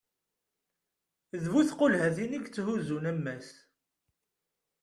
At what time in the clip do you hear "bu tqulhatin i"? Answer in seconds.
1.51-2.39